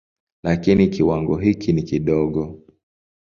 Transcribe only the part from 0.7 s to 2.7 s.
kiwango hiki ni kidogo.